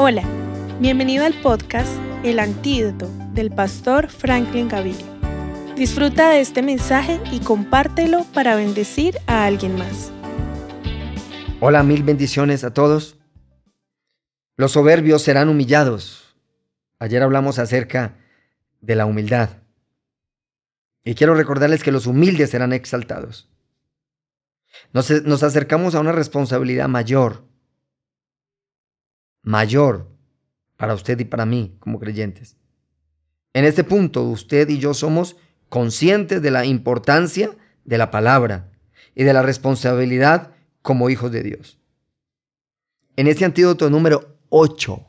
Hola, 0.00 0.22
bienvenido 0.78 1.26
al 1.26 1.34
podcast 1.42 1.90
El 2.22 2.38
Antídoto 2.38 3.10
del 3.32 3.50
pastor 3.50 4.08
Franklin 4.08 4.68
Gaviria. 4.68 5.04
Disfruta 5.74 6.30
de 6.30 6.40
este 6.40 6.62
mensaje 6.62 7.20
y 7.32 7.40
compártelo 7.40 8.24
para 8.32 8.54
bendecir 8.54 9.18
a 9.26 9.44
alguien 9.44 9.76
más. 9.76 10.12
Hola, 11.58 11.82
mil 11.82 12.04
bendiciones 12.04 12.62
a 12.62 12.72
todos. 12.72 13.18
Los 14.56 14.70
soberbios 14.70 15.22
serán 15.22 15.48
humillados. 15.48 16.36
Ayer 17.00 17.20
hablamos 17.20 17.58
acerca 17.58 18.14
de 18.80 18.94
la 18.94 19.04
humildad. 19.04 19.50
Y 21.02 21.16
quiero 21.16 21.34
recordarles 21.34 21.82
que 21.82 21.90
los 21.90 22.06
humildes 22.06 22.50
serán 22.50 22.72
exaltados. 22.72 23.50
Nos, 24.92 25.10
nos 25.24 25.42
acercamos 25.42 25.96
a 25.96 26.00
una 26.00 26.12
responsabilidad 26.12 26.86
mayor 26.86 27.47
mayor 29.48 30.06
para 30.76 30.92
usted 30.92 31.18
y 31.20 31.24
para 31.24 31.46
mí 31.46 31.74
como 31.80 31.98
creyentes. 31.98 32.58
En 33.54 33.64
este 33.64 33.82
punto, 33.82 34.24
usted 34.24 34.68
y 34.68 34.78
yo 34.78 34.92
somos 34.92 35.36
conscientes 35.70 36.42
de 36.42 36.50
la 36.50 36.66
importancia 36.66 37.56
de 37.86 37.96
la 37.96 38.10
palabra 38.10 38.70
y 39.14 39.24
de 39.24 39.32
la 39.32 39.40
responsabilidad 39.40 40.52
como 40.82 41.08
hijos 41.08 41.32
de 41.32 41.42
Dios. 41.42 41.78
En 43.16 43.26
este 43.26 43.46
antídoto 43.46 43.88
número 43.88 44.36
8, 44.50 45.06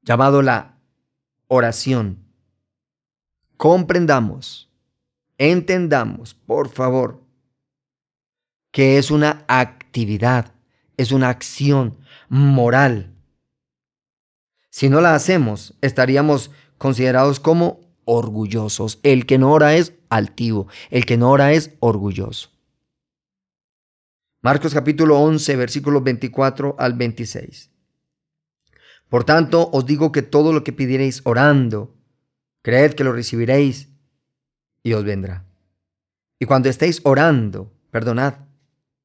llamado 0.00 0.40
la 0.40 0.78
oración, 1.46 2.24
comprendamos, 3.58 4.72
entendamos, 5.36 6.32
por 6.32 6.70
favor, 6.70 7.22
que 8.70 8.96
es 8.96 9.10
una 9.10 9.44
actividad, 9.46 10.54
es 10.96 11.12
una 11.12 11.28
acción 11.28 11.98
moral 12.30 13.12
si 14.70 14.88
no 14.88 15.00
la 15.00 15.14
hacemos, 15.14 15.74
estaríamos 15.80 16.50
considerados 16.78 17.40
como 17.40 17.80
orgullosos. 18.04 19.00
El 19.02 19.26
que 19.26 19.38
no 19.38 19.52
ora 19.52 19.74
es 19.74 19.92
altivo, 20.08 20.68
el 20.90 21.06
que 21.06 21.16
no 21.16 21.30
ora 21.30 21.52
es 21.52 21.72
orgulloso. 21.80 22.50
Marcos 24.42 24.74
capítulo 24.74 25.18
11, 25.20 25.56
versículos 25.56 26.04
24 26.04 26.76
al 26.78 26.94
26. 26.94 27.70
Por 29.08 29.24
tanto, 29.24 29.70
os 29.72 29.86
digo 29.86 30.12
que 30.12 30.22
todo 30.22 30.52
lo 30.52 30.62
que 30.64 30.72
pidiereis 30.72 31.20
orando, 31.24 31.94
creed 32.62 32.94
que 32.94 33.04
lo 33.04 33.12
recibiréis 33.12 33.88
y 34.82 34.92
os 34.92 35.04
vendrá. 35.04 35.44
Y 36.38 36.46
cuando 36.46 36.68
estéis 36.68 37.00
orando, 37.04 37.72
perdonad 37.90 38.34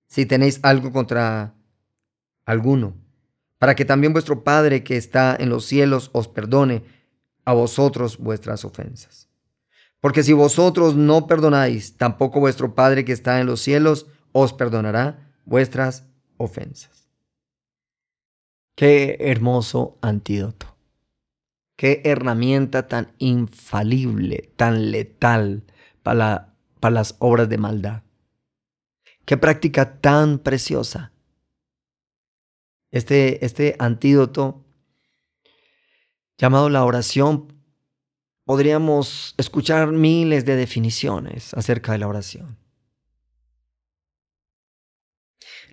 si 0.08 0.26
tenéis 0.26 0.59
algo 0.64 0.92
contra 0.92 1.56
alguno 2.45 2.95
para 3.62 3.76
que 3.76 3.86
también 3.86 4.12
vuestro 4.12 4.44
Padre 4.44 4.84
que 4.84 4.98
está 4.98 5.38
en 5.40 5.50
los 5.50 5.66
cielos 5.66 6.09
os 6.14 6.28
perdone 6.28 6.84
a 7.45 7.54
vosotros 7.54 8.17
vuestras 8.17 8.66
ofensas. 8.66 9.30
Porque 10.00 10.23
si 10.23 10.34
vosotros 10.34 10.95
no 10.95 11.28
perdonáis, 11.28 11.95
tampoco 11.95 12.39
vuestro 12.39 12.73
Padre 12.73 13.06
que 13.06 13.12
está 13.12 13.39
en 13.39 13.45
los 13.45 13.62
cielos 13.62 14.08
os 14.32 14.52
perdonará 14.52 15.32
vuestras 15.45 16.08
ofensas. 16.38 17.08
Qué 18.73 19.17
hermoso 19.20 20.00
antídoto. 20.02 20.76
Qué 21.76 22.02
herramienta 22.04 22.88
tan 22.88 23.12
infalible, 23.20 24.52
tan 24.56 24.89
letal 24.89 25.66
para, 26.02 26.56
para 26.80 26.95
las 26.95 27.16
obras 27.20 27.48
de 27.48 27.59
maldad. 27.59 28.02
Qué 29.23 29.38
práctica 29.38 30.00
tan 30.02 30.39
preciosa 30.39 31.11
este, 32.92 33.45
este 33.45 33.75
antídoto 33.80 34.66
llamado 36.38 36.70
la 36.70 36.84
oración, 36.84 37.53
podríamos 38.45 39.36
escuchar 39.38 39.92
miles 39.92 40.45
de 40.45 40.55
definiciones 40.55 41.54
acerca 41.54 41.93
de 41.93 41.99
la 41.99 42.08
oración. 42.08 42.58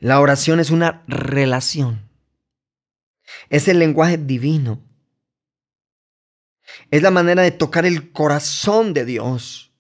La 0.01 0.21
oración 0.21 0.61
es 0.61 0.71
una 0.71 1.03
relación. 1.09 2.09
Es 3.49 3.67
el 3.67 3.79
lenguaje 3.79 4.17
divino. 4.17 4.81
Es 6.91 7.03
la 7.03 7.11
manera 7.11 7.43
de 7.43 7.51
tocar 7.51 7.85
el 7.85 8.13
corazón 8.13 8.95
de 8.95 9.05
Dios. 9.05 9.73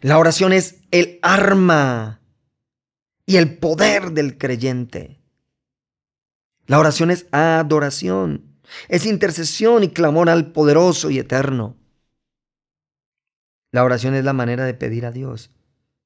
La 0.00 0.18
oración 0.18 0.52
es 0.52 0.80
el 0.90 1.18
arma 1.22 2.20
y 3.26 3.36
el 3.36 3.58
poder 3.58 4.10
del 4.10 4.38
creyente. 4.38 5.21
La 6.66 6.78
oración 6.78 7.10
es 7.10 7.26
adoración, 7.32 8.56
es 8.88 9.06
intercesión 9.06 9.82
y 9.84 9.88
clamor 9.88 10.30
al 10.30 10.52
poderoso 10.52 11.10
y 11.10 11.18
eterno. 11.18 11.76
La 13.72 13.84
oración 13.84 14.14
es 14.14 14.24
la 14.24 14.32
manera 14.32 14.64
de 14.64 14.74
pedir 14.74 15.06
a 15.06 15.12
Dios 15.12 15.50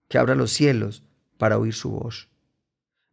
que 0.09 0.19
abra 0.19 0.34
los 0.34 0.53
cielos 0.53 1.03
para 1.37 1.59
oír 1.59 1.75
su 1.75 1.91
voz. 1.91 2.28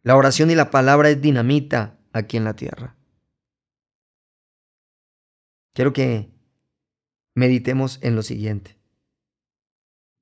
La 0.04 0.16
oración 0.16 0.52
y 0.52 0.56
la 0.56 0.70
palabra 0.70 1.10
es 1.10 1.22
dinamita 1.22 1.98
aquí 2.12 2.38
en 2.38 2.44
la 2.44 2.56
tierra. 2.56 2.96
Quiero 5.74 5.92
que 5.92 6.30
meditemos 7.34 8.00
en 8.02 8.16
lo 8.16 8.22
siguiente. 8.22 8.78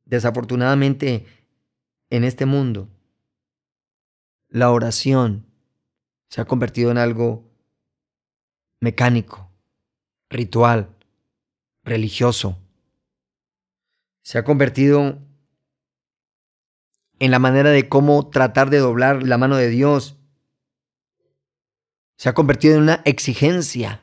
Desafortunadamente, 0.06 1.26
en 2.10 2.24
este 2.24 2.46
mundo, 2.46 2.90
la 4.50 4.72
oración 4.72 5.46
se 6.32 6.40
ha 6.40 6.46
convertido 6.46 6.92
en 6.92 6.98
algo 6.98 7.44
mecánico, 8.80 9.52
ritual, 10.30 10.96
religioso. 11.84 12.58
Se 14.24 14.38
ha 14.38 14.46
convertido 14.46 15.20
en 17.20 17.32
la 17.32 17.40
manera 17.40 17.72
de 17.72 17.90
cómo 17.90 18.30
tratar 18.30 18.70
de 18.70 18.78
doblar 18.78 19.24
la 19.24 19.38
mano 19.38 19.58
de 19.58 19.68
Dios. 19.68 20.16
Se 22.16 22.30
ha 22.30 22.34
convertido 22.34 22.76
en 22.76 22.84
una 22.84 23.02
exigencia. 23.04 24.02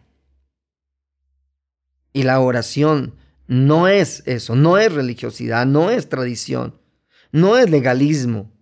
Y 2.12 2.24
la 2.24 2.40
oración 2.40 3.14
no 3.46 3.88
es 3.88 4.22
eso, 4.26 4.54
no 4.54 4.76
es 4.76 4.92
religiosidad, 4.92 5.64
no 5.64 5.88
es 5.90 6.10
tradición, 6.10 6.78
no 7.32 7.56
es 7.56 7.70
legalismo 7.70 8.52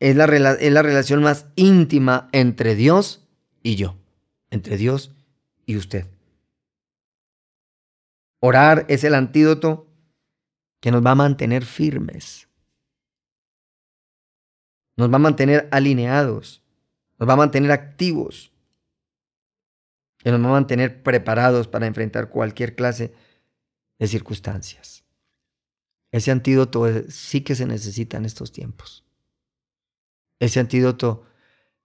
es 0.00 0.16
la, 0.16 0.24
es 0.24 0.72
la 0.72 0.82
relación 0.82 1.22
más 1.22 1.46
íntima 1.56 2.28
entre 2.32 2.74
Dios 2.74 3.26
y 3.62 3.76
yo, 3.76 3.96
entre 4.50 4.76
Dios 4.76 5.12
y 5.64 5.76
usted. 5.76 6.06
Orar 8.40 8.84
es 8.88 9.04
el 9.04 9.14
antídoto 9.14 9.86
que 10.80 10.90
nos 10.90 11.04
va 11.04 11.12
a 11.12 11.16
mantener 11.16 11.64
firmes, 11.64 12.48
nos 14.96 15.10
va 15.10 15.16
a 15.16 15.20
mantener 15.20 15.68
alineados, 15.72 16.62
nos 17.18 17.28
va 17.28 17.32
a 17.32 17.36
mantener 17.36 17.72
activos, 17.72 18.52
y 20.26 20.30
nos 20.32 20.42
va 20.42 20.48
a 20.48 20.52
mantener 20.52 21.04
preparados 21.04 21.68
para 21.68 21.86
enfrentar 21.86 22.30
cualquier 22.30 22.74
clase 22.74 23.14
de 23.96 24.08
circunstancias. 24.08 25.04
Ese 26.10 26.32
antídoto 26.32 26.84
sí 27.08 27.42
que 27.42 27.54
se 27.54 27.64
necesita 27.64 28.16
en 28.16 28.24
estos 28.24 28.50
tiempos. 28.50 29.05
Ese 30.38 30.60
antídoto 30.60 31.24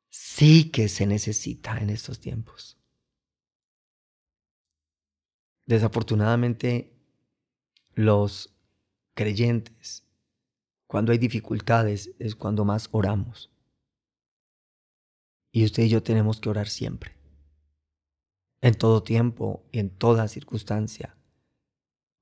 sí 0.09 0.71
que 0.71 0.89
se 0.89 1.05
necesita 1.05 1.77
en 1.77 1.89
estos 1.89 2.19
tiempos. 2.19 2.77
Desafortunadamente, 5.65 6.93
los 7.93 8.53
creyentes, 9.13 10.05
cuando 10.85 11.13
hay 11.13 11.17
dificultades, 11.17 12.11
es 12.19 12.35
cuando 12.35 12.65
más 12.65 12.89
oramos. 12.91 13.49
Y 15.53 15.63
usted 15.63 15.83
y 15.83 15.89
yo 15.89 16.03
tenemos 16.03 16.41
que 16.41 16.49
orar 16.49 16.67
siempre, 16.67 17.15
en 18.61 18.73
todo 18.73 19.03
tiempo 19.03 19.65
y 19.71 19.79
en 19.79 19.89
toda 19.89 20.27
circunstancia. 20.27 21.15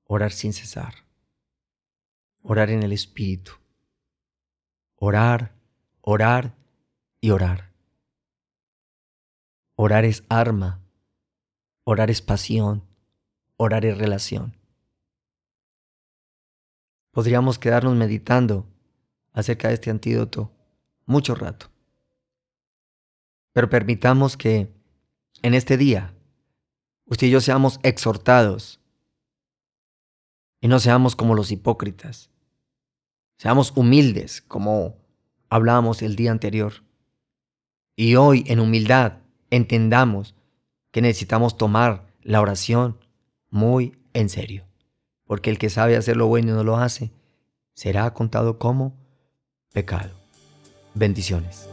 Orar 0.04 0.32
sin 0.32 0.52
cesar. 0.52 0.94
Orar 2.42 2.70
en 2.70 2.82
el 2.82 2.92
Espíritu. 2.92 3.52
Orar 4.96 5.59
orar 6.02 6.54
y 7.20 7.30
orar. 7.30 7.72
Orar 9.76 10.04
es 10.04 10.24
arma, 10.28 10.80
orar 11.84 12.10
es 12.10 12.22
pasión, 12.22 12.84
orar 13.56 13.84
es 13.84 13.96
relación. 13.96 14.56
Podríamos 17.12 17.58
quedarnos 17.58 17.96
meditando 17.96 18.66
acerca 19.32 19.68
de 19.68 19.74
este 19.74 19.90
antídoto 19.90 20.52
mucho 21.06 21.34
rato. 21.34 21.66
Pero 23.52 23.68
permitamos 23.68 24.36
que 24.36 24.72
en 25.42 25.54
este 25.54 25.76
día 25.76 26.14
usted 27.06 27.26
y 27.26 27.30
yo 27.30 27.40
seamos 27.40 27.80
exhortados 27.82 28.80
y 30.60 30.68
no 30.68 30.78
seamos 30.78 31.16
como 31.16 31.34
los 31.34 31.50
hipócritas. 31.50 32.30
Seamos 33.38 33.72
humildes 33.74 34.42
como 34.42 34.99
hablábamos 35.50 36.00
el 36.00 36.16
día 36.16 36.30
anterior. 36.30 36.84
Y 37.96 38.14
hoy, 38.14 38.44
en 38.46 38.60
humildad, 38.60 39.18
entendamos 39.50 40.34
que 40.92 41.02
necesitamos 41.02 41.58
tomar 41.58 42.06
la 42.22 42.40
oración 42.40 42.98
muy 43.50 43.96
en 44.14 44.28
serio. 44.28 44.64
Porque 45.26 45.50
el 45.50 45.58
que 45.58 45.68
sabe 45.68 45.96
hacer 45.96 46.16
lo 46.16 46.28
bueno 46.28 46.52
y 46.52 46.54
no 46.54 46.64
lo 46.64 46.76
hace, 46.76 47.12
será 47.74 48.12
contado 48.14 48.58
como 48.58 48.96
pecado. 49.72 50.14
Bendiciones. 50.94 51.68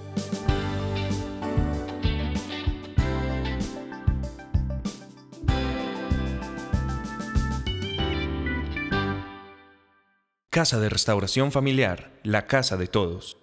Casa 10.50 10.80
de 10.80 10.90
Restauración 10.90 11.52
Familiar, 11.52 12.12
la 12.24 12.48
casa 12.48 12.78
de 12.78 12.88
todos. 12.88 13.38